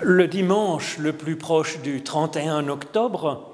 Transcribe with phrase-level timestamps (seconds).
[0.00, 3.52] Le dimanche le plus proche du 31 octobre,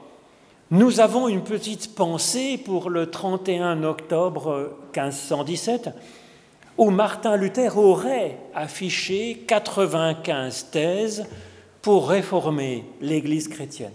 [0.71, 5.91] nous avons une petite pensée pour le 31 octobre 1517,
[6.79, 11.27] où Martin Luther aurait affiché 95 thèses
[11.83, 13.93] pour réformer l'Église chrétienne.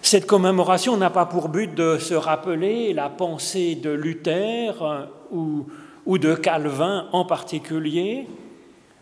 [0.00, 5.66] Cette commémoration n'a pas pour but de se rappeler la pensée de Luther euh, ou,
[6.06, 8.26] ou de Calvin en particulier,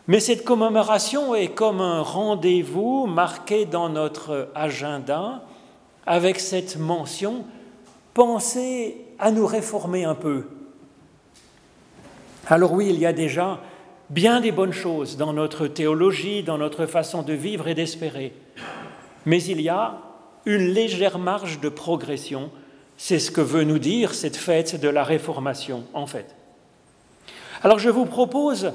[0.09, 5.43] mais cette commémoration est comme un rendez-vous marqué dans notre agenda
[6.07, 7.45] avec cette mention
[8.15, 10.47] Pensez à nous réformer un peu.
[12.47, 13.59] Alors oui, il y a déjà
[14.09, 18.33] bien des bonnes choses dans notre théologie, dans notre façon de vivre et d'espérer.
[19.27, 19.99] Mais il y a
[20.47, 22.49] une légère marge de progression.
[22.97, 26.35] C'est ce que veut nous dire cette fête de la Réformation, en fait.
[27.61, 28.73] Alors je vous propose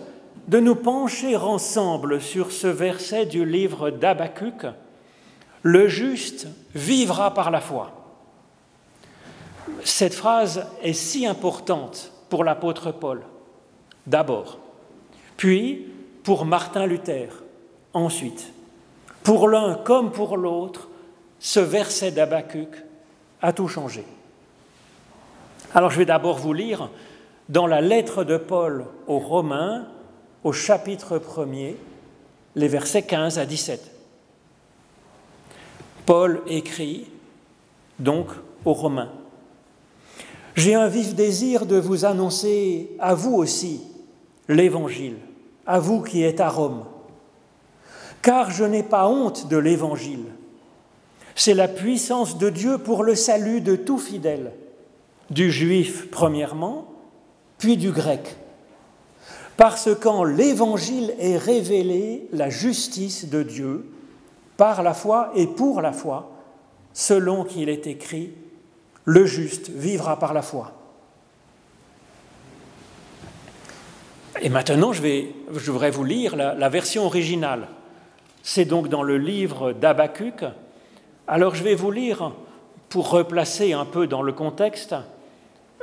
[0.48, 4.66] de nous pencher ensemble sur ce verset du livre d'Abacuc,
[5.62, 7.93] Le juste vivra par la foi.
[9.83, 13.23] Cette phrase est si importante pour l'apôtre Paul,
[14.07, 14.59] d'abord,
[15.37, 15.88] puis
[16.23, 17.29] pour Martin Luther,
[17.95, 18.52] ensuite.
[19.23, 20.88] Pour l'un comme pour l'autre,
[21.38, 22.85] ce verset d'Abacuc
[23.40, 24.05] a tout changé.
[25.74, 26.90] Alors je vais d'abord vous lire
[27.49, 29.87] dans la lettre de Paul aux Romains,
[30.45, 31.74] au chapitre 1er,
[32.54, 33.90] les versets 15 à 17.
[36.04, 37.06] Paul écrit
[37.98, 38.28] donc
[38.66, 39.10] aux Romains.
[40.54, 43.80] J'ai un vif désir de vous annoncer à vous aussi
[44.48, 45.16] l'Évangile,
[45.66, 46.84] à vous qui êtes à Rome,
[48.20, 50.26] car je n'ai pas honte de l'Évangile.
[51.34, 54.52] C'est la puissance de Dieu pour le salut de tout fidèle,
[55.30, 56.87] du juif premièrement,
[57.59, 58.37] puis du grec.
[59.57, 63.87] Parce qu'en l'Évangile est révélée la justice de Dieu
[64.56, 66.33] par la foi et pour la foi,
[66.93, 68.33] selon qu'il est écrit,
[69.05, 70.73] le juste vivra par la foi.
[74.41, 77.69] Et maintenant, je, vais, je voudrais vous lire la, la version originale.
[78.43, 80.45] C'est donc dans le livre d'Abacuc.
[81.27, 82.33] Alors je vais vous lire,
[82.89, 84.95] pour replacer un peu dans le contexte,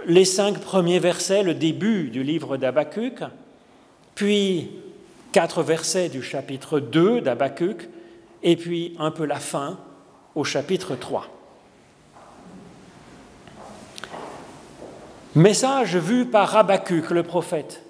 [0.05, 3.23] les cinq premiers versets, le début du livre d'Abacuc,
[4.21, 4.69] puis
[5.31, 7.89] quatre versets du chapitre 2 d'Abacuc,
[8.43, 9.79] et puis un peu la fin
[10.35, 11.25] au chapitre 3.
[15.33, 17.81] Message vu par Habacuc le prophète.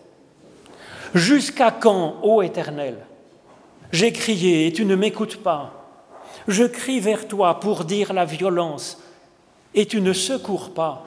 [1.13, 2.99] Jusqu'à quand, ô Éternel?
[3.91, 5.85] J'ai crié et tu ne m'écoutes pas.
[6.47, 9.03] Je crie vers toi pour dire la violence
[9.73, 11.03] et tu ne secours pas.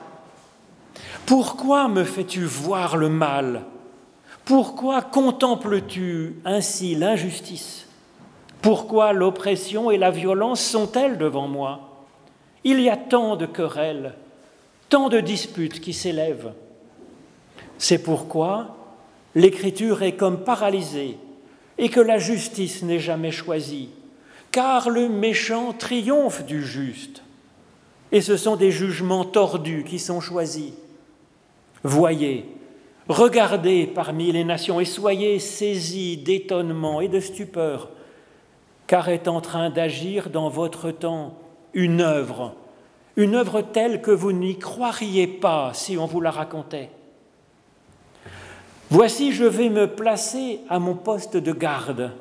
[1.25, 3.65] Pourquoi me fais-tu voir le mal?
[4.45, 7.87] Pourquoi contemples-tu ainsi l'injustice?
[8.61, 12.07] Pourquoi l'oppression et la violence sont-elles devant moi?
[12.63, 14.15] Il y a tant de querelles,
[14.89, 16.53] tant de disputes qui s'élèvent.
[17.79, 18.77] C'est pourquoi
[19.35, 21.19] l'écriture est comme paralysée
[21.77, 23.91] et que la justice n'est jamais choisie,
[24.51, 27.23] car le méchant triomphe du juste,
[28.13, 30.73] et ce sont des jugements tordus qui sont choisis.
[31.83, 32.47] Voyez,
[33.09, 37.91] regardez parmi les nations et soyez saisis d'étonnement et de stupeur,
[38.87, 41.39] car est en train d'agir dans votre temps
[41.73, 42.55] une œuvre,
[43.17, 46.91] une œuvre telle que vous n'y croiriez pas si on vous la racontait.
[48.91, 52.13] Voici, je vais me placer à mon poste de garde,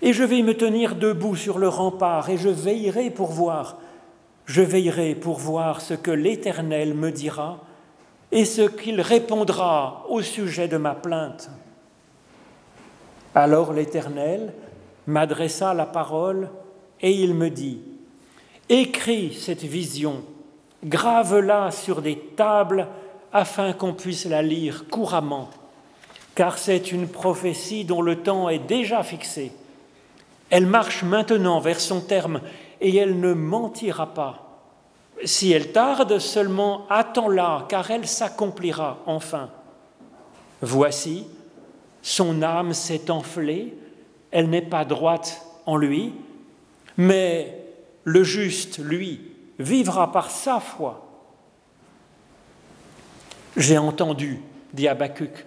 [0.00, 3.78] et je vais me tenir debout sur le rempart, et je veillerai pour voir,
[4.46, 7.60] je veillerai pour voir ce que l'Éternel me dira
[8.30, 11.50] et ce qu'il répondra au sujet de ma plainte.
[13.34, 14.52] Alors l'Éternel
[15.06, 16.50] m'adressa la parole
[17.00, 17.80] et il me dit,
[18.68, 20.22] Écris cette vision,
[20.84, 22.88] grave-la sur des tables
[23.32, 25.48] afin qu'on puisse la lire couramment,
[26.34, 29.52] car c'est une prophétie dont le temps est déjà fixé.
[30.50, 32.40] Elle marche maintenant vers son terme
[32.80, 34.47] et elle ne mentira pas.
[35.24, 39.50] Si elle tarde, seulement attends-la, car elle s'accomplira enfin.
[40.60, 41.26] Voici,
[42.02, 43.76] son âme s'est enflée,
[44.30, 46.14] elle n'est pas droite en lui,
[46.96, 47.64] mais
[48.04, 49.20] le juste, lui,
[49.58, 51.04] vivra par sa foi.
[53.56, 54.40] J'ai entendu,
[54.72, 55.46] dit Habacuc,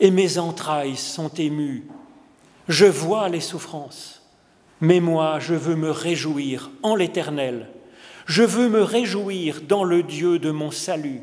[0.00, 1.86] et mes entrailles sont émues.
[2.68, 4.22] Je vois les souffrances,
[4.80, 7.68] mais moi je veux me réjouir en l'Éternel.
[8.26, 11.20] Je veux me réjouir dans le Dieu de mon salut.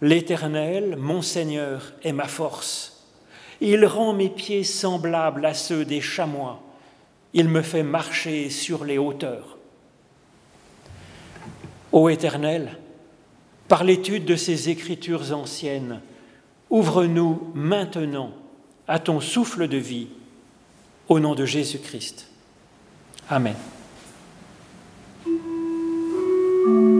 [0.00, 3.04] L'Éternel, mon Seigneur, est ma force.
[3.60, 6.62] Il rend mes pieds semblables à ceux des chamois
[7.36, 9.58] il me fait marcher sur les hauteurs.
[11.92, 12.78] Ô Éternel,
[13.68, 16.00] par l'étude de ces écritures anciennes,
[16.70, 18.32] ouvre-nous maintenant
[18.88, 20.08] à ton souffle de vie,
[21.08, 22.26] au nom de Jésus-Christ.
[23.28, 23.54] Amen.
[26.66, 26.95] Dans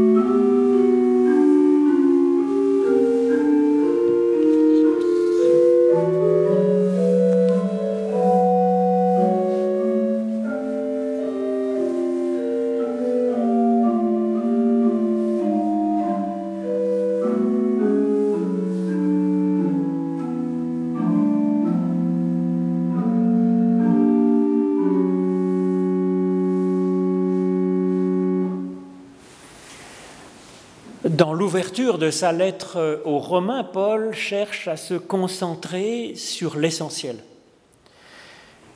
[31.57, 37.17] l'ouverture de sa lettre aux Romains, Paul cherche à se concentrer sur l'essentiel.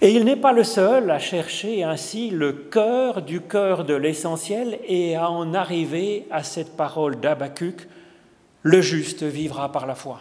[0.00, 4.78] Et il n'est pas le seul à chercher ainsi le cœur du cœur de l'essentiel
[4.88, 7.86] et à en arriver à cette parole d'Abacuc,
[8.62, 10.20] le juste vivra par la foi.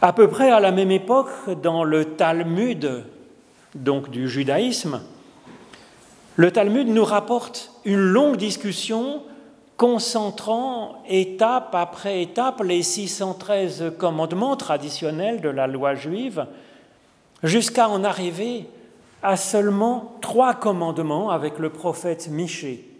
[0.00, 1.28] À peu près à la même époque,
[1.62, 3.04] dans le Talmud,
[3.74, 5.02] donc du judaïsme,
[6.36, 9.22] le Talmud nous rapporte une longue discussion
[9.80, 16.44] concentrant étape après étape les 613 commandements traditionnels de la loi juive,
[17.42, 18.66] jusqu'à en arriver
[19.22, 22.90] à seulement trois commandements avec le prophète Michée.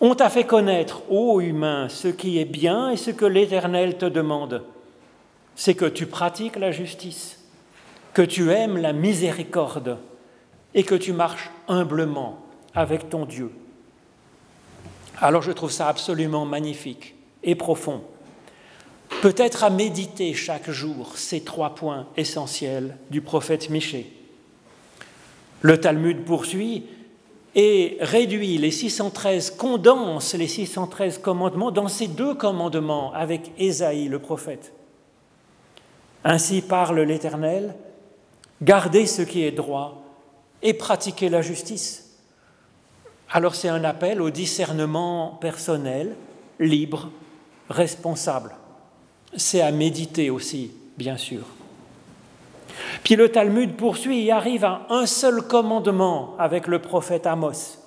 [0.00, 4.06] On t'a fait connaître, ô humain, ce qui est bien et ce que l'Éternel te
[4.06, 4.64] demande.
[5.54, 7.38] C'est que tu pratiques la justice,
[8.14, 9.98] que tu aimes la miséricorde
[10.74, 12.40] et que tu marches humblement
[12.74, 13.52] avec ton Dieu.
[15.22, 17.14] Alors je trouve ça absolument magnifique
[17.44, 18.02] et profond.
[19.22, 24.12] Peut-être à méditer chaque jour ces trois points essentiels du prophète Michée.
[25.60, 26.86] Le Talmud poursuit
[27.54, 34.18] et réduit les 613, condense les 613 commandements dans ces deux commandements avec Ésaïe le
[34.18, 34.72] prophète.
[36.24, 37.76] Ainsi parle l'Éternel,
[38.60, 40.02] gardez ce qui est droit
[40.62, 42.01] et pratiquez la justice
[43.32, 46.16] alors c'est un appel au discernement personnel,
[46.60, 47.10] libre,
[47.70, 48.54] responsable.
[49.34, 51.40] C'est à méditer aussi, bien sûr.
[53.02, 57.78] Puis le Talmud poursuit et arrive à un seul commandement avec le prophète Amos.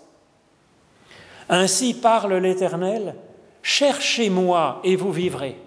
[1.48, 3.16] Ainsi parle l'Éternel,
[3.62, 5.60] cherchez-moi et vous vivrez.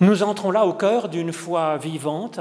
[0.00, 2.40] Nous entrons là au cœur d'une foi vivante,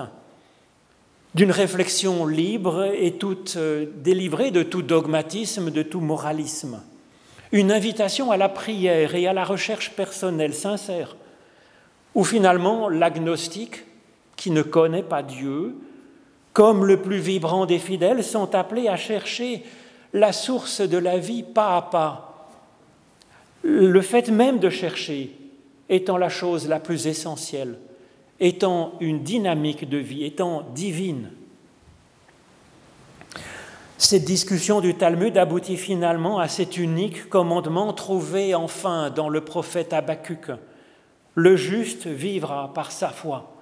[1.33, 6.81] d'une réflexion libre et toute euh, délivrée de tout dogmatisme, de tout moralisme.
[7.51, 11.15] Une invitation à la prière et à la recherche personnelle sincère,
[12.15, 13.85] où finalement l'agnostique,
[14.35, 15.75] qui ne connaît pas Dieu,
[16.53, 19.63] comme le plus vibrant des fidèles, sont appelés à chercher
[20.13, 22.49] la source de la vie pas à pas.
[23.63, 25.31] Le fait même de chercher
[25.87, 27.77] étant la chose la plus essentielle
[28.41, 31.29] étant une dynamique de vie, étant divine.
[33.99, 39.93] Cette discussion du Talmud aboutit finalement à cet unique commandement trouvé enfin dans le prophète
[39.93, 40.51] Habakkuk.
[41.35, 43.53] Le juste vivra par sa foi.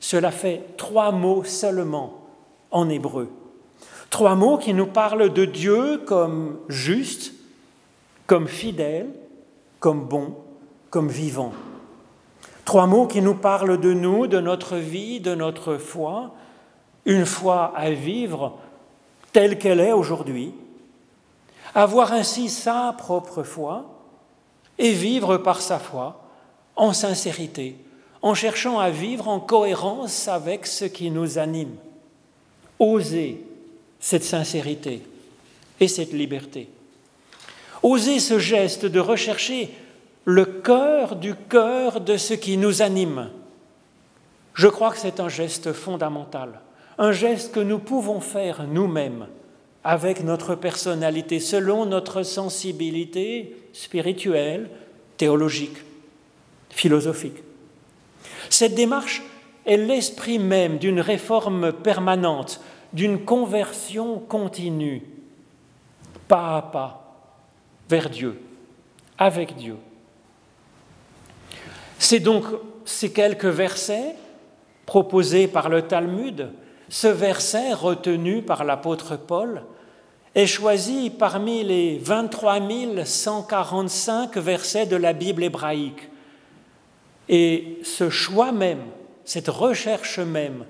[0.00, 2.26] Cela fait trois mots seulement
[2.72, 3.30] en hébreu.
[4.10, 7.32] Trois mots qui nous parlent de Dieu comme juste,
[8.26, 9.06] comme fidèle,
[9.78, 10.34] comme bon,
[10.90, 11.52] comme vivant.
[12.66, 16.34] Trois mots qui nous parlent de nous, de notre vie, de notre foi,
[17.04, 18.58] une foi à vivre
[19.32, 20.52] telle qu'elle est aujourd'hui,
[21.76, 23.86] avoir ainsi sa propre foi
[24.78, 26.20] et vivre par sa foi
[26.74, 27.76] en sincérité,
[28.20, 31.76] en cherchant à vivre en cohérence avec ce qui nous anime.
[32.80, 33.44] Oser
[34.00, 35.02] cette sincérité
[35.78, 36.68] et cette liberté.
[37.84, 39.70] Oser ce geste de rechercher
[40.26, 43.30] le cœur du cœur de ce qui nous anime.
[44.54, 46.60] Je crois que c'est un geste fondamental,
[46.98, 49.28] un geste que nous pouvons faire nous-mêmes
[49.84, 54.68] avec notre personnalité, selon notre sensibilité spirituelle,
[55.16, 55.78] théologique,
[56.70, 57.44] philosophique.
[58.50, 59.22] Cette démarche
[59.64, 62.60] est l'esprit même d'une réforme permanente,
[62.92, 65.02] d'une conversion continue,
[66.26, 67.30] pas à pas,
[67.88, 68.40] vers Dieu,
[69.18, 69.76] avec Dieu.
[71.98, 72.44] C'est donc
[72.84, 74.14] ces quelques versets
[74.84, 76.50] proposés par le Talmud,
[76.88, 79.62] ce verset retenu par l'apôtre Paul,
[80.34, 82.58] est choisi parmi les 23
[83.04, 86.10] 145 versets de la Bible hébraïque.
[87.28, 88.82] Et ce choix même,
[89.24, 90.64] cette recherche même,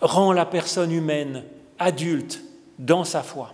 [0.00, 1.44] rend la personne humaine
[1.78, 2.42] adulte
[2.78, 3.52] dans sa foi.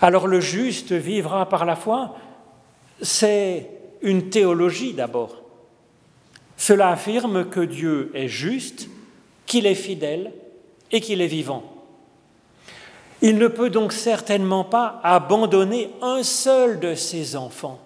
[0.00, 2.16] Alors le juste vivra par la foi,
[3.00, 3.68] c'est
[4.02, 5.42] une théologie d'abord.
[6.56, 8.88] Cela affirme que Dieu est juste,
[9.46, 10.32] qu'il est fidèle
[10.90, 11.64] et qu'il est vivant.
[13.20, 17.80] Il ne peut donc certainement pas abandonner un seul de ses enfants,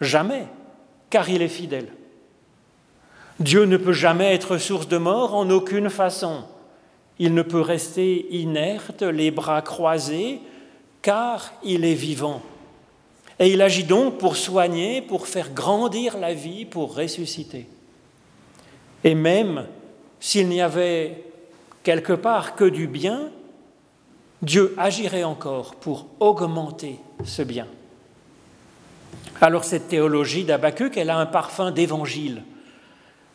[0.00, 0.46] jamais,
[1.10, 1.88] car il est fidèle.
[3.40, 6.44] Dieu ne peut jamais être source de mort en aucune façon.
[7.18, 10.40] Il ne peut rester inerte, les bras croisés,
[11.02, 12.42] car il est vivant.
[13.38, 17.66] Et il agit donc pour soigner, pour faire grandir la vie, pour ressusciter.
[19.02, 19.66] Et même
[20.20, 21.24] s'il n'y avait
[21.82, 23.30] quelque part que du bien,
[24.40, 27.66] Dieu agirait encore pour augmenter ce bien.
[29.40, 32.42] Alors cette théologie d'Abacuc, elle a un parfum d'évangile.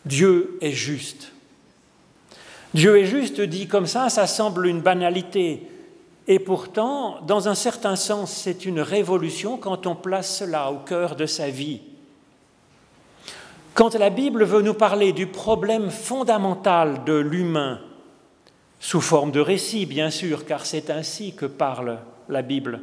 [0.06, 1.32] Dieu est juste.
[2.74, 5.68] Dieu est juste, dit comme ça, ça semble une banalité.
[6.32, 11.16] Et pourtant, dans un certain sens, c'est une révolution quand on place cela au cœur
[11.16, 11.82] de sa vie.
[13.74, 17.80] Quand la Bible veut nous parler du problème fondamental de l'humain,
[18.80, 21.98] sous forme de récit bien sûr, car c'est ainsi que parle
[22.30, 22.80] la Bible,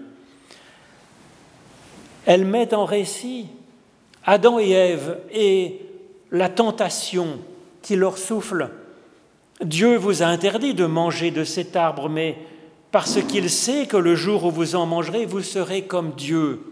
[2.24, 3.46] elle met en récit
[4.24, 5.82] Adam et Ève et
[6.32, 7.38] la tentation
[7.80, 8.70] qui leur souffle.
[9.60, 12.36] Dieu vous a interdit de manger de cet arbre, mais
[12.96, 16.62] parce qu'il sait que le jour où vous en mangerez, vous serez comme Dieu.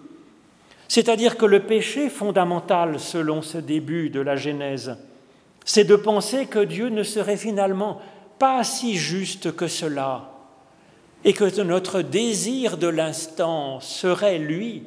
[0.88, 4.97] C'est-à-dire que le péché fondamental, selon ce début de la Genèse,
[5.66, 8.00] c'est de penser que Dieu ne serait finalement
[8.38, 10.31] pas si juste que cela,
[11.26, 14.85] et que notre désir de l'instant serait, lui,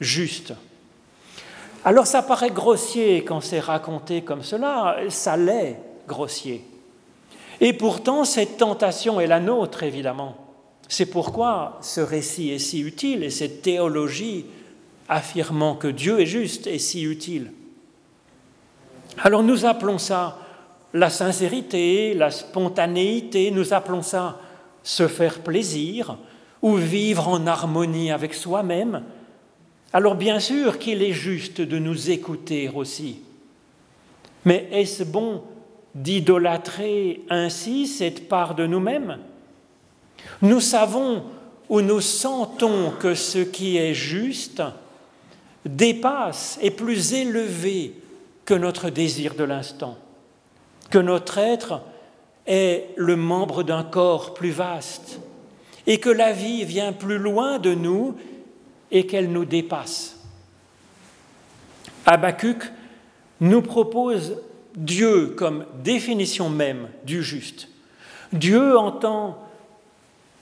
[0.00, 0.54] juste.
[1.84, 6.64] Alors ça paraît grossier quand c'est raconté comme cela, ça l'est grossier.
[7.60, 10.39] Et pourtant, cette tentation est la nôtre, évidemment.
[10.90, 14.46] C'est pourquoi ce récit est si utile et cette théologie
[15.08, 17.52] affirmant que Dieu est juste est si utile.
[19.18, 20.38] Alors nous appelons ça
[20.92, 24.40] la sincérité, la spontanéité, nous appelons ça
[24.82, 26.18] se faire plaisir
[26.60, 29.04] ou vivre en harmonie avec soi-même,
[29.92, 33.20] alors bien sûr qu'il est juste de nous écouter aussi.
[34.44, 35.44] Mais est-ce bon
[35.94, 39.18] d'idolâtrer ainsi cette part de nous-mêmes?
[40.42, 41.24] Nous savons
[41.68, 44.62] ou nous sentons que ce qui est juste
[45.64, 47.94] dépasse, est plus élevé
[48.44, 49.96] que notre désir de l'instant,
[50.90, 51.82] que notre être
[52.46, 55.20] est le membre d'un corps plus vaste,
[55.86, 58.16] et que la vie vient plus loin de nous
[58.90, 60.18] et qu'elle nous dépasse.
[62.06, 62.62] Habacuc
[63.40, 64.36] nous propose
[64.74, 67.68] Dieu comme définition même du juste.
[68.32, 69.38] Dieu en tant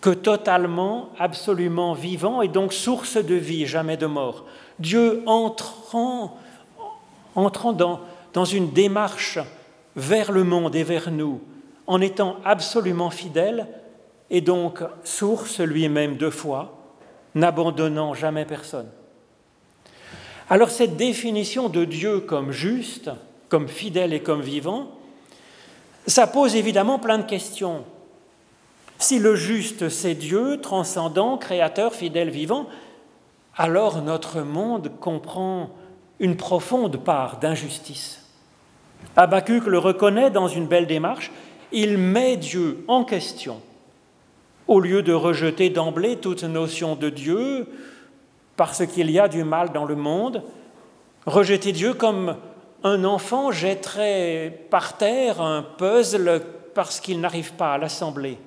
[0.01, 4.45] que totalement, absolument vivant et donc source de vie, jamais de mort.
[4.79, 6.37] Dieu entrant,
[7.35, 8.01] entrant dans,
[8.33, 9.39] dans une démarche
[9.97, 11.41] vers le monde et vers nous,
[11.87, 13.67] en étant absolument fidèle
[14.31, 16.79] et donc source lui-même de foi,
[17.35, 18.89] n'abandonnant jamais personne.
[20.51, 23.11] Alors cette définition de Dieu comme juste,
[23.49, 24.93] comme fidèle et comme vivant,
[26.07, 27.85] ça pose évidemment plein de questions.
[28.99, 32.67] Si le juste c'est Dieu, transcendant, créateur, fidèle, vivant,
[33.57, 35.71] alors notre monde comprend
[36.19, 38.25] une profonde part d'injustice.
[39.17, 41.31] Habacuc le reconnaît dans une belle démarche,
[41.71, 43.61] il met Dieu en question
[44.69, 47.67] au lieu de rejeter d'emblée toute notion de Dieu,
[48.57, 50.43] parce qu'il y a du mal dans le monde,
[51.27, 52.37] rejeter Dieu comme
[52.85, 56.43] un enfant jetterait par terre un puzzle
[56.75, 58.39] parce qu'il n'arrive pas à l'assembler.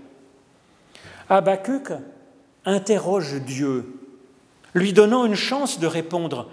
[1.32, 1.94] Habacuc
[2.66, 3.86] interroge Dieu,
[4.74, 6.50] lui donnant une chance de répondre.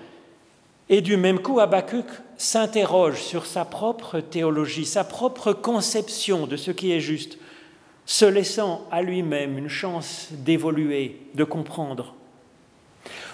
[0.89, 2.07] Et du même coup, Habacuc
[2.37, 7.39] s'interroge sur sa propre théologie, sa propre conception de ce qui est juste
[8.07, 12.15] se laissant à lui-même une chance d'évoluer, de comprendre.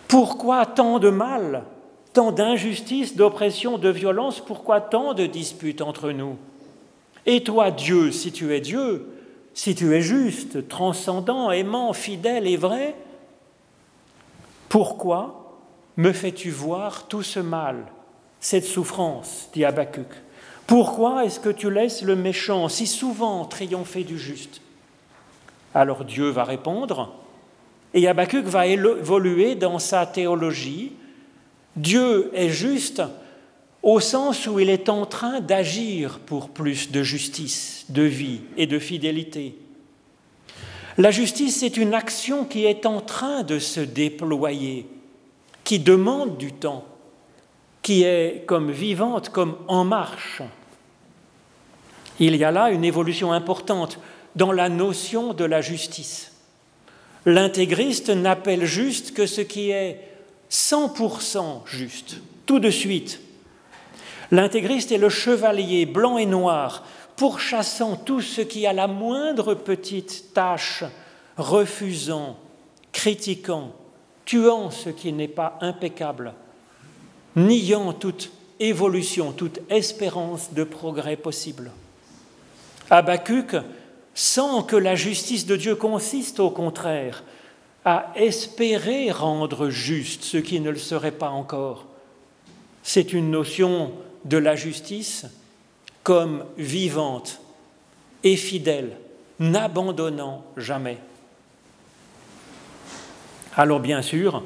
[0.09, 1.65] Pourquoi tant de mal,
[2.15, 6.39] tant d'injustice, d'oppression, de violence Pourquoi tant de disputes entre nous?
[7.27, 9.14] Et toi, Dieu, si tu es Dieu,
[9.55, 12.95] si tu es juste, transcendant, aimant, fidèle et vrai,
[14.69, 15.61] pourquoi
[15.97, 17.87] me fais-tu voir tout ce mal,
[18.41, 20.09] cette souffrance dit Habacuc
[20.67, 24.61] Pourquoi est-ce que tu laisses le méchant si souvent triompher du juste?
[25.73, 27.15] Alors Dieu va répondre,
[27.95, 30.93] et Habakkuk va évoluer dans sa théologie.
[31.77, 33.03] Dieu est juste
[33.85, 38.67] au sens où il est en train d'agir pour plus de justice, de vie et
[38.67, 39.57] de fidélité.
[40.97, 44.87] La justice, c'est une action qui est en train de se déployer,
[45.65, 46.87] qui demande du temps,
[47.83, 50.41] qui est comme vivante, comme en marche.
[52.19, 53.99] Il y a là une évolution importante
[54.35, 56.33] dans la notion de la justice.
[57.27, 60.01] L'intégriste n'appelle juste que ce qui est
[60.51, 63.21] 100% juste, tout de suite.
[64.31, 66.85] L'intégriste est le chevalier blanc et noir,
[67.17, 70.85] pourchassant tout ce qui a la moindre petite tâche,
[71.37, 72.37] refusant,
[72.93, 73.73] critiquant,
[74.25, 76.35] tuant ce qui n'est pas impeccable,
[77.37, 81.71] niant toute évolution, toute espérance de progrès possible.
[82.91, 83.57] Habacuc
[84.15, 87.25] sent que la justice de Dieu consiste au contraire
[87.85, 91.87] à espérer rendre juste ce qui ne le serait pas encore.
[92.83, 93.93] C'est une notion
[94.25, 95.27] de la justice
[96.03, 97.41] comme vivante
[98.23, 98.97] et fidèle,
[99.39, 100.99] n'abandonnant jamais.
[103.57, 104.43] Alors bien sûr,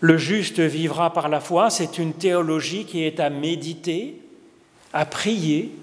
[0.00, 4.22] le juste vivra par la foi, c'est une théologie qui est à méditer,
[4.92, 5.74] à prier,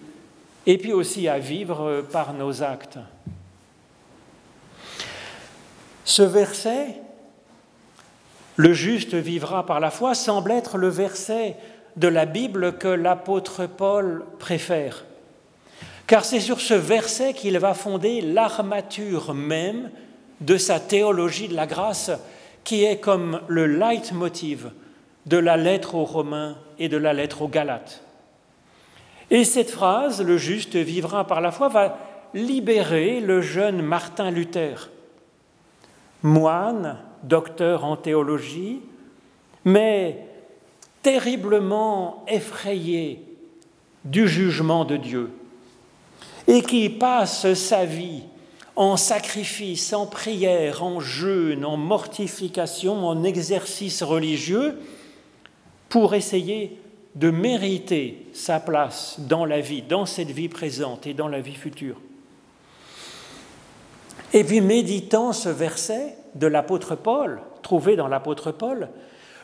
[0.65, 2.97] et puis aussi à vivre par nos actes.
[6.05, 6.95] Ce verset,
[8.55, 11.57] le juste vivra par la foi, semble être le verset
[11.95, 15.05] de la Bible que l'apôtre Paul préfère.
[16.07, 19.89] Car c'est sur ce verset qu'il va fonder l'armature même
[20.41, 22.11] de sa théologie de la grâce,
[22.63, 24.71] qui est comme le leitmotiv
[25.25, 28.03] de la lettre aux Romains et de la lettre aux Galates.
[29.31, 31.97] Et cette phrase, le juste vivra par la foi, va
[32.33, 34.91] libérer le jeune Martin Luther,
[36.21, 38.81] moine, docteur en théologie,
[39.63, 40.27] mais
[41.05, 43.21] terriblement effrayé
[44.05, 45.29] du jugement de Dieu,
[46.47, 48.23] et qui passe sa vie
[48.75, 54.79] en sacrifice, en prière, en jeûne, en mortification, en exercice religieux,
[55.89, 56.79] pour essayer
[57.13, 61.53] de mériter sa place dans la vie, dans cette vie présente et dans la vie
[61.53, 62.01] future.
[64.33, 68.89] Et puis méditant ce verset de l'apôtre Paul, trouvé dans l'apôtre Paul,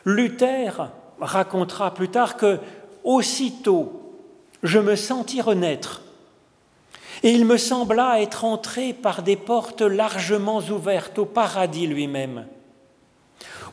[0.04, 0.90] Luther
[1.22, 2.58] racontera plus tard que
[3.04, 4.00] aussitôt
[4.62, 6.02] je me sentis renaître,
[7.22, 12.46] et il me sembla être entré par des portes largement ouvertes au paradis lui-même.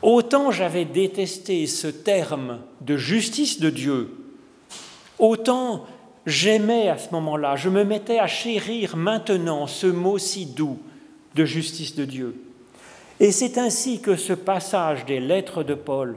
[0.02, 4.16] Autant j'avais détesté ce terme de justice de Dieu,
[5.18, 5.86] autant
[6.26, 10.78] j'aimais à ce moment-là, je me mettais à chérir maintenant ce mot si doux
[11.34, 12.42] de justice de Dieu.
[13.20, 16.16] Et c'est ainsi que ce passage des lettres de Paul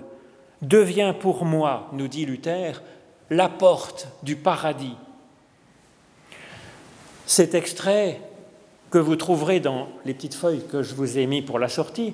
[0.64, 2.82] devient pour moi, nous dit Luther,
[3.30, 4.96] la porte du paradis.
[7.26, 8.20] Cet extrait
[8.90, 12.14] que vous trouverez dans les petites feuilles que je vous ai mis pour la sortie,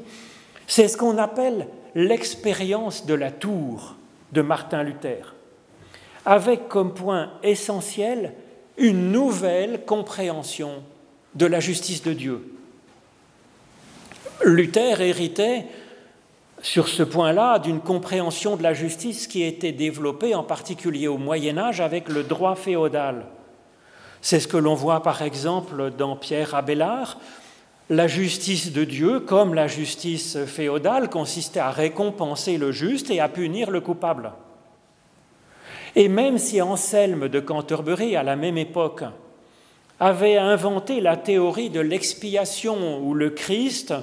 [0.68, 3.96] c'est ce qu'on appelle l'expérience de la tour
[4.32, 5.36] de Martin Luther,
[6.26, 8.34] avec comme point essentiel
[8.78, 10.84] une nouvelle compréhension
[11.36, 12.54] de la justice de Dieu.
[14.46, 15.66] Luther héritait
[16.62, 21.58] sur ce point-là d'une compréhension de la justice qui était développée en particulier au Moyen
[21.58, 23.26] Âge avec le droit féodal.
[24.22, 27.17] C'est ce que l'on voit par exemple dans Pierre Abélard,
[27.89, 33.30] la justice de Dieu, comme la justice féodale, consistait à récompenser le juste et à
[33.30, 34.34] punir le coupable.
[35.95, 39.04] Et même si Anselme de Canterbury, à la même époque,
[40.00, 43.93] avait inventé la théorie de l'expiation où le Christ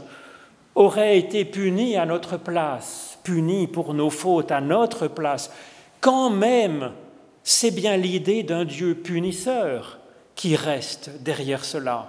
[0.76, 5.50] aurait été puni à notre place, puni pour nos fautes à notre place,
[6.00, 6.92] quand même
[7.42, 9.98] c'est bien l'idée d'un Dieu punisseur
[10.34, 12.08] qui reste derrière cela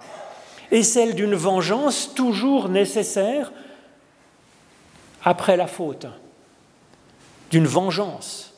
[0.69, 3.53] et celle d'une vengeance toujours nécessaire
[5.23, 6.07] après la faute,
[7.49, 8.53] d'une vengeance.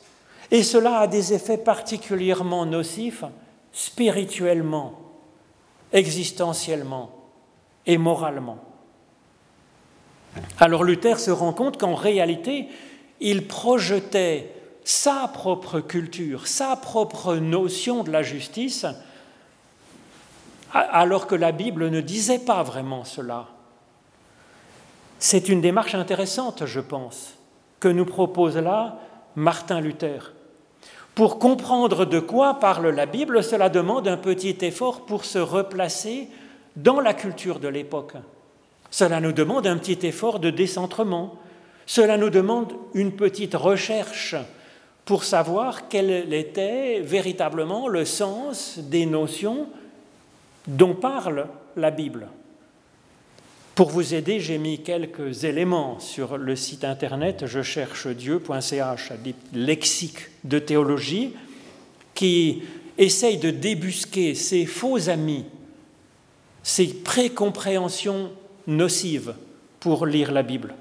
[0.50, 3.24] Et cela a des effets particulièrement nocifs
[3.72, 4.98] spirituellement,
[5.92, 7.12] existentiellement
[7.86, 8.69] et moralement.
[10.58, 12.68] Alors Luther se rend compte qu'en réalité,
[13.20, 14.52] il projetait
[14.84, 18.86] sa propre culture, sa propre notion de la justice
[20.72, 23.48] alors que la Bible ne disait pas vraiment cela.
[25.18, 27.34] C'est une démarche intéressante, je pense,
[27.80, 28.98] que nous propose là
[29.34, 30.32] Martin Luther.
[31.14, 36.28] Pour comprendre de quoi parle la Bible, cela demande un petit effort pour se replacer
[36.76, 38.14] dans la culture de l'époque.
[38.90, 41.38] Cela nous demande un petit effort de décentrement.
[41.86, 44.34] Cela nous demande une petite recherche
[45.04, 49.66] pour savoir quel était véritablement le sens des notions
[50.66, 52.28] dont parle la Bible.
[53.74, 59.12] Pour vous aider, j'ai mis quelques éléments sur le site internet je cherche Dieu.ch,
[59.54, 61.34] lexique de théologie,
[62.14, 62.62] qui
[62.98, 65.46] essaye de débusquer ces faux amis,
[66.62, 68.30] ces précompréhensions
[68.70, 69.34] nocives
[69.80, 70.74] pour lire la Bible.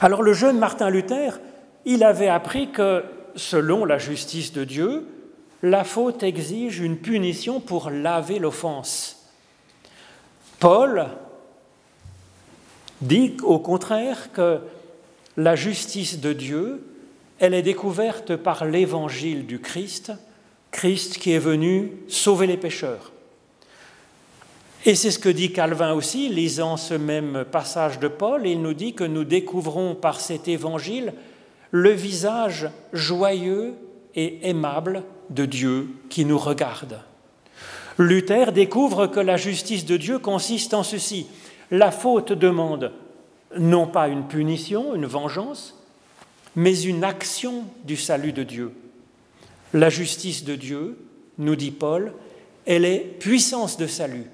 [0.00, 1.40] Alors le jeune Martin Luther,
[1.84, 3.04] il avait appris que,
[3.36, 5.06] selon la justice de Dieu,
[5.62, 9.30] la faute exige une punition pour laver l'offense.
[10.58, 11.06] Paul
[13.02, 14.60] dit au contraire que
[15.36, 16.82] la justice de Dieu,
[17.38, 20.12] elle est découverte par l'évangile du Christ,
[20.70, 23.12] Christ qui est venu sauver les pécheurs.
[24.86, 28.72] Et c'est ce que dit Calvin aussi, lisant ce même passage de Paul, il nous
[28.72, 31.12] dit que nous découvrons par cet évangile
[31.70, 33.74] le visage joyeux
[34.14, 37.00] et aimable de Dieu qui nous regarde.
[37.98, 41.26] Luther découvre que la justice de Dieu consiste en ceci.
[41.70, 42.92] La faute demande
[43.58, 45.78] non pas une punition, une vengeance,
[46.56, 48.72] mais une action du salut de Dieu.
[49.74, 50.96] La justice de Dieu,
[51.38, 52.14] nous dit Paul,
[52.66, 54.26] elle est puissance de salut.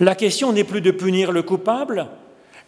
[0.00, 2.08] La question n'est plus de punir le coupable,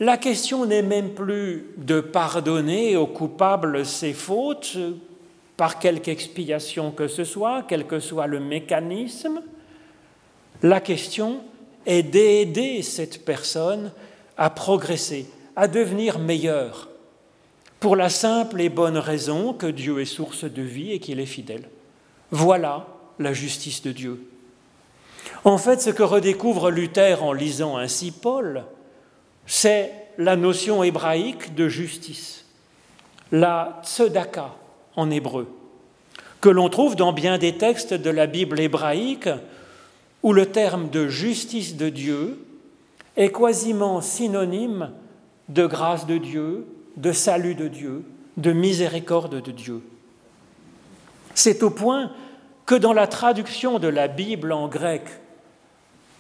[0.01, 4.79] la question n'est même plus de pardonner au coupable ses fautes,
[5.61, 9.43] par quelque expiation que ce soit, quel que soit le mécanisme.
[10.63, 11.43] La question
[11.85, 13.93] est d'aider cette personne
[14.39, 16.89] à progresser, à devenir meilleure,
[17.79, 21.27] pour la simple et bonne raison que Dieu est source de vie et qu'il est
[21.27, 21.69] fidèle.
[22.31, 22.87] Voilà
[23.19, 24.30] la justice de Dieu.
[25.45, 28.65] En fait, ce que redécouvre Luther en lisant ainsi Paul,
[29.47, 32.45] c'est la notion hébraïque de justice,
[33.33, 34.55] la tzedaka,
[34.97, 35.49] en hébreu,
[36.41, 39.31] que l'on trouve dans bien des textes de la Bible hébraïque
[40.23, 42.45] où le terme de justice de Dieu
[43.17, 44.91] est quasiment synonyme
[45.49, 48.05] de grâce de Dieu, de salut de Dieu,
[48.37, 49.83] de miséricorde de Dieu.
[51.35, 52.13] C'est au point
[52.67, 55.03] que dans la traduction de la Bible en grec,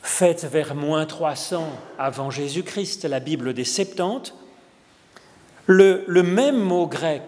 [0.02, 4.34] faite vers moins 300 avant Jésus-Christ, la Bible des Septante,
[5.66, 7.22] le, même mot grec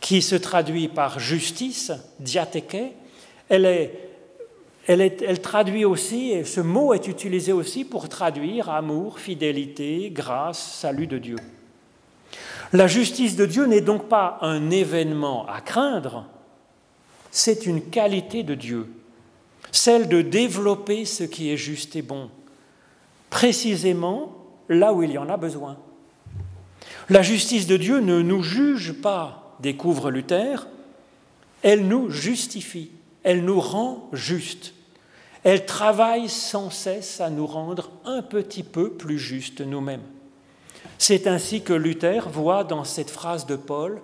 [0.00, 2.94] qui se traduit par justice, diatheke,
[3.48, 3.90] elle,
[4.86, 11.06] elle, traduit aussi, et ce mot est utilisé aussi pour traduire amour, fidélité, grâce, salut
[11.06, 11.36] de Dieu.
[12.72, 16.26] La justice de Dieu n'est donc pas un événement à craindre,
[17.30, 18.88] c'est une qualité de Dieu,
[19.72, 22.30] celle de développer ce qui est juste et bon,
[23.30, 24.36] précisément
[24.68, 25.76] là où il y en a besoin.
[27.08, 30.68] La justice de Dieu ne nous juge pas découvre Luther,
[31.62, 32.90] elle nous justifie,
[33.22, 34.74] elle nous rend justes.
[35.44, 40.02] Elle travaille sans cesse à nous rendre un petit peu plus justes nous-mêmes.
[40.98, 44.00] C'est ainsi que Luther voit dans cette phrase de Paul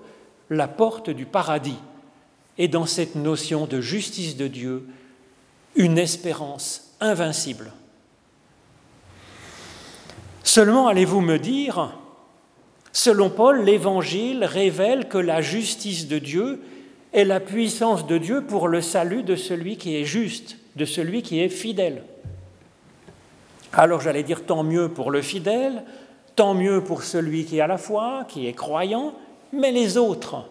[0.51, 1.79] la porte du paradis
[2.57, 4.89] et dans cette notion de justice de Dieu
[5.77, 7.73] une espérance invincible.
[10.43, 11.93] Seulement allez-vous me dire,
[12.93, 16.61] Selon Paul, l'Évangile révèle que la justice de Dieu
[17.13, 21.23] est la puissance de Dieu pour le salut de celui qui est juste, de celui
[21.23, 22.03] qui est fidèle.
[23.73, 25.85] Alors j'allais dire tant mieux pour le fidèle,
[26.35, 29.15] tant mieux pour celui qui a la foi, qui est croyant,
[29.53, 30.51] mais les autres.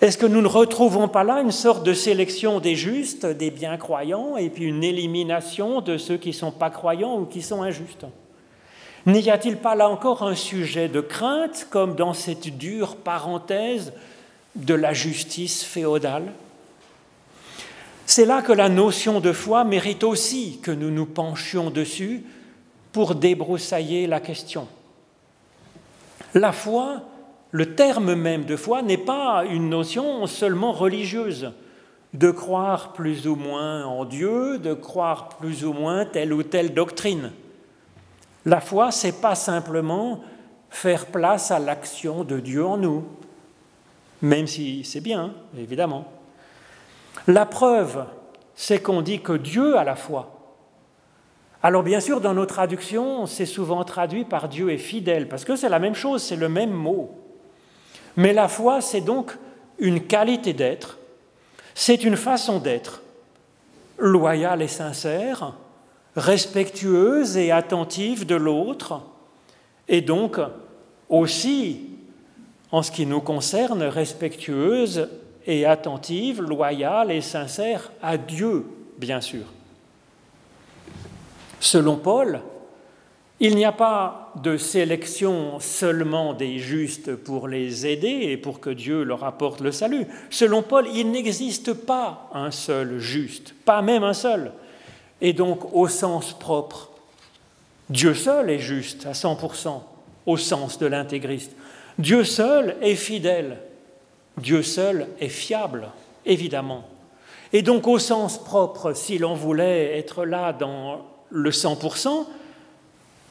[0.00, 3.76] Est-ce que nous ne retrouvons pas là une sorte de sélection des justes, des bien
[3.76, 7.62] croyants, et puis une élimination de ceux qui ne sont pas croyants ou qui sont
[7.62, 8.06] injustes?
[9.06, 13.92] N'y a-t-il pas là encore un sujet de crainte, comme dans cette dure parenthèse
[14.54, 16.32] de la justice féodale?
[18.06, 22.22] C'est là que la notion de foi mérite aussi que nous nous penchions dessus
[22.92, 24.68] pour débroussailler la question.
[26.34, 27.02] La foi,
[27.50, 31.52] le terme même de foi, n'est pas une notion seulement religieuse,
[32.14, 36.74] de croire plus ou moins en Dieu, de croire plus ou moins telle ou telle
[36.74, 37.32] doctrine.
[38.46, 40.20] La foi, c'est pas simplement
[40.70, 43.04] faire place à l'action de Dieu en nous,
[44.22, 46.10] même si c'est bien, évidemment.
[47.26, 48.04] La preuve,
[48.54, 50.34] c'est qu'on dit que Dieu a la foi.
[51.62, 55.56] Alors bien sûr, dans nos traductions, c'est souvent traduit par Dieu est fidèle, parce que
[55.56, 57.10] c'est la même chose, c'est le même mot.
[58.18, 59.38] Mais la foi, c'est donc
[59.78, 60.98] une qualité d'être,
[61.72, 63.00] c'est une façon d'être,
[63.96, 65.52] loyale et sincère,
[66.16, 69.02] respectueuse et attentive de l'autre,
[69.86, 70.40] et donc
[71.08, 71.90] aussi,
[72.72, 75.08] en ce qui nous concerne, respectueuse
[75.46, 78.64] et attentive, loyale et sincère à Dieu,
[78.98, 79.44] bien sûr.
[81.60, 82.40] Selon Paul,
[83.40, 88.70] il n'y a pas de sélection seulement des justes pour les aider et pour que
[88.70, 90.06] Dieu leur apporte le salut.
[90.28, 94.52] Selon Paul, il n'existe pas un seul juste, pas même un seul.
[95.20, 96.90] Et donc, au sens propre,
[97.90, 99.82] Dieu seul est juste à 100%,
[100.26, 101.52] au sens de l'intégriste.
[101.98, 103.58] Dieu seul est fidèle.
[104.36, 105.88] Dieu seul est fiable,
[106.26, 106.88] évidemment.
[107.52, 112.26] Et donc, au sens propre, si l'on voulait être là dans le 100%,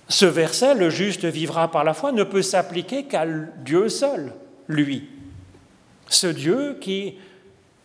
[0.10, 4.34] ce verset, le juste vivra par la foi, ne peut s'appliquer qu'à Dieu seul,
[4.68, 5.10] lui.
[6.08, 7.16] Ce Dieu qui,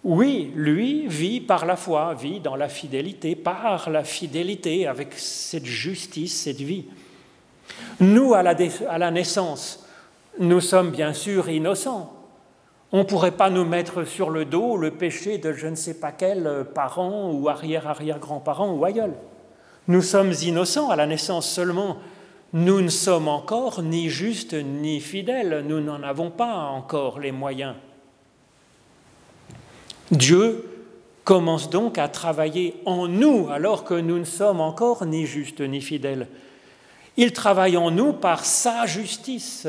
[0.05, 5.67] oui, lui vit par la foi, vit dans la fidélité, par la fidélité, avec cette
[5.67, 6.85] justice, cette vie.
[7.99, 9.85] Nous, à la, naissance,
[10.39, 12.13] nous sommes bien sûr innocents.
[12.93, 15.95] On ne pourrait pas nous mettre sur le dos le péché de je ne sais
[15.95, 19.15] pas quel parent ou arrière-arrière-grand-parent ou aïeul.
[19.89, 21.97] Nous sommes innocents à la naissance seulement
[22.53, 27.75] nous ne sommes encore ni justes ni fidèles, nous n'en avons pas encore les moyens.
[30.11, 30.69] Dieu
[31.25, 35.81] commence donc à travailler en nous alors que nous ne sommes encore ni justes ni
[35.81, 36.29] fidèles.
[37.17, 39.69] Il travaille en nous par sa justice,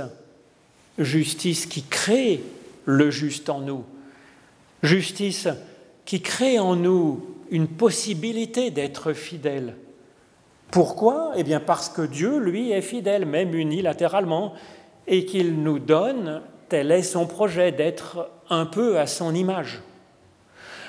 [0.97, 2.43] justice qui crée
[2.85, 3.85] le juste en nous,
[4.81, 5.47] justice
[6.05, 9.75] qui crée en nous une possibilité d'être fidèles,
[10.73, 11.33] pourquoi?
[11.35, 14.53] Eh bien parce que Dieu, lui, est fidèle, même unilatéralement,
[15.05, 19.83] et qu'il nous donne, tel est son projet, d'être un peu à son image.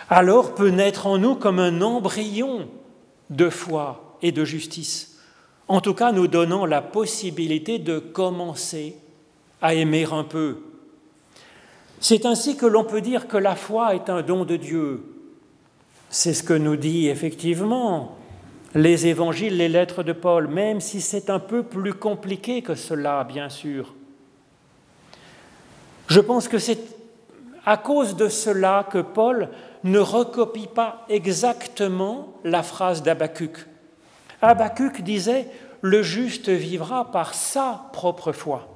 [0.08, 2.66] Alors peut naître en nous comme un embryon
[3.28, 5.18] de foi et de justice,
[5.68, 8.96] en tout cas nous donnant la possibilité de commencer
[9.60, 10.62] à aimer un peu.
[12.00, 15.04] C'est ainsi que l'on peut dire que la foi est un don de Dieu.
[16.08, 18.16] C'est ce que nous dit effectivement
[18.74, 23.24] les évangiles, les lettres de Paul, même si c'est un peu plus compliqué que cela,
[23.24, 23.94] bien sûr.
[26.08, 26.80] Je pense que c'est
[27.64, 29.48] à cause de cela que Paul
[29.84, 33.66] ne recopie pas exactement la phrase d'Abacuc.
[34.42, 35.46] Habacuc disait
[35.80, 38.68] Le juste vivra par sa propre foi.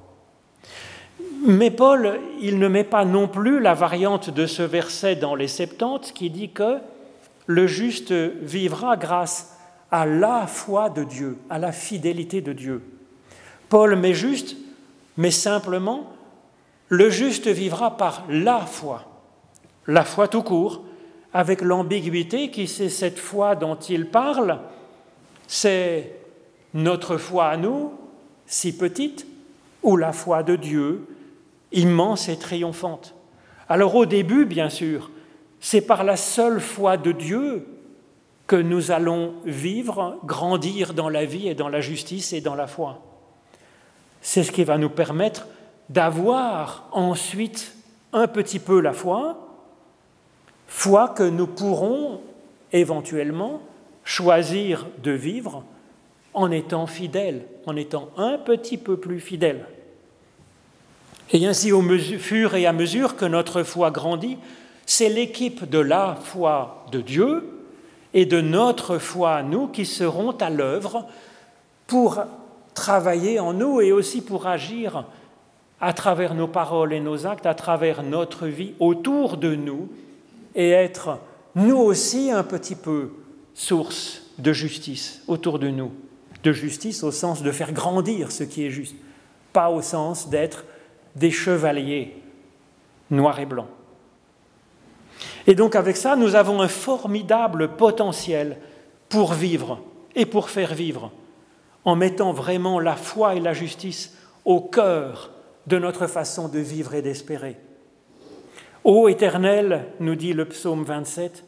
[1.44, 5.48] Mais Paul, il ne met pas non plus la variante de ce verset dans les
[5.48, 6.78] Septante qui dit que
[7.46, 9.57] le juste vivra grâce
[9.90, 12.82] à la foi de Dieu, à la fidélité de Dieu.
[13.68, 14.56] Paul met juste,
[15.16, 16.12] mais simplement,
[16.88, 19.04] le juste vivra par la foi,
[19.86, 20.84] la foi tout court,
[21.32, 24.60] avec l'ambiguïté qui c'est cette foi dont il parle,
[25.46, 26.16] c'est
[26.74, 27.92] notre foi à nous,
[28.46, 29.26] si petite,
[29.82, 31.06] ou la foi de Dieu,
[31.72, 33.14] immense et triomphante.
[33.68, 35.10] Alors au début, bien sûr,
[35.60, 37.66] c'est par la seule foi de Dieu
[38.48, 42.66] que nous allons vivre, grandir dans la vie et dans la justice et dans la
[42.66, 43.02] foi.
[44.22, 45.46] C'est ce qui va nous permettre
[45.90, 47.76] d'avoir ensuite
[48.14, 49.38] un petit peu la foi,
[50.66, 52.22] foi que nous pourrons
[52.72, 53.60] éventuellement
[54.02, 55.62] choisir de vivre
[56.32, 59.66] en étant fidèles, en étant un petit peu plus fidèles.
[61.32, 64.38] Et ainsi, au fur et à mesure que notre foi grandit,
[64.86, 67.57] c'est l'équipe de la foi de Dieu
[68.14, 71.06] et de notre foi nous qui seront à l'œuvre
[71.86, 72.22] pour
[72.74, 75.04] travailler en nous et aussi pour agir
[75.80, 79.88] à travers nos paroles et nos actes, à travers notre vie autour de nous
[80.54, 81.18] et être
[81.54, 83.12] nous aussi un petit peu
[83.54, 85.92] source de justice autour de nous.
[86.42, 88.94] De justice au sens de faire grandir ce qui est juste,
[89.52, 90.64] pas au sens d'être
[91.16, 92.16] des chevaliers
[93.10, 93.68] noirs et blancs.
[95.46, 98.58] Et donc avec ça, nous avons un formidable potentiel
[99.08, 99.80] pour vivre
[100.14, 101.10] et pour faire vivre,
[101.84, 105.30] en mettant vraiment la foi et la justice au cœur
[105.66, 107.56] de notre façon de vivre et d'espérer.
[108.84, 111.44] Ô Éternel, nous dit le psaume 27,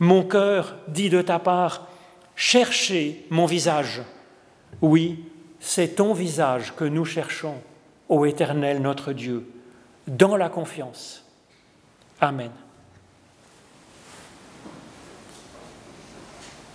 [0.00, 1.86] mon cœur dit de ta part,
[2.34, 4.02] cherchez mon visage.
[4.80, 5.24] Oui,
[5.60, 7.54] c'est ton visage que nous cherchons,
[8.08, 9.48] ô Éternel notre Dieu,
[10.08, 11.24] dans la confiance.
[12.20, 12.50] Amen.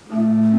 [0.09, 0.56] Mm-hmm.